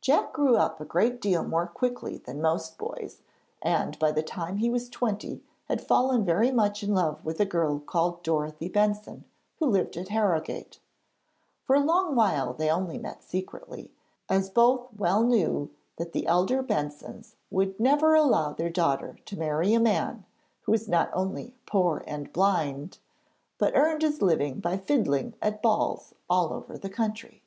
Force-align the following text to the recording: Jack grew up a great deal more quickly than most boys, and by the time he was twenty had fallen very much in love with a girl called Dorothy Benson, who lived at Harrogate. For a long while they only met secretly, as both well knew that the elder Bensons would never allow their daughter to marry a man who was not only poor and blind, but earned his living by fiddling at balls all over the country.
Jack 0.00 0.32
grew 0.32 0.56
up 0.56 0.80
a 0.80 0.84
great 0.84 1.20
deal 1.20 1.44
more 1.44 1.68
quickly 1.68 2.18
than 2.18 2.42
most 2.42 2.76
boys, 2.78 3.22
and 3.62 3.96
by 4.00 4.10
the 4.10 4.20
time 4.20 4.56
he 4.56 4.68
was 4.68 4.88
twenty 4.88 5.40
had 5.66 5.80
fallen 5.80 6.24
very 6.24 6.50
much 6.50 6.82
in 6.82 6.92
love 6.92 7.24
with 7.24 7.38
a 7.38 7.44
girl 7.44 7.78
called 7.78 8.24
Dorothy 8.24 8.68
Benson, 8.68 9.24
who 9.60 9.66
lived 9.66 9.96
at 9.96 10.08
Harrogate. 10.08 10.80
For 11.62 11.76
a 11.76 11.80
long 11.80 12.16
while 12.16 12.52
they 12.52 12.68
only 12.70 12.98
met 12.98 13.22
secretly, 13.22 13.92
as 14.28 14.50
both 14.50 14.92
well 14.98 15.22
knew 15.22 15.70
that 15.96 16.10
the 16.10 16.26
elder 16.26 16.60
Bensons 16.60 17.36
would 17.48 17.78
never 17.78 18.16
allow 18.16 18.52
their 18.52 18.68
daughter 18.68 19.18
to 19.26 19.38
marry 19.38 19.74
a 19.74 19.78
man 19.78 20.26
who 20.62 20.72
was 20.72 20.88
not 20.88 21.08
only 21.12 21.54
poor 21.66 22.02
and 22.08 22.32
blind, 22.32 22.98
but 23.58 23.76
earned 23.76 24.02
his 24.02 24.20
living 24.20 24.58
by 24.58 24.76
fiddling 24.76 25.34
at 25.40 25.62
balls 25.62 26.14
all 26.28 26.52
over 26.52 26.76
the 26.76 26.90
country. 26.90 27.44